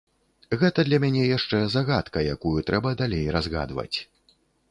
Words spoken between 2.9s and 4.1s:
далей разгадваць.